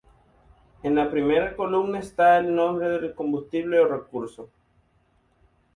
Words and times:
En 0.81 0.95
la 0.95 1.11
primera 1.11 1.55
columna 1.55 1.99
está 1.99 2.39
el 2.39 2.55
nombre 2.55 2.89
del 2.89 3.13
combustible 3.13 3.79
o 3.81 3.85
recurso. 3.87 4.49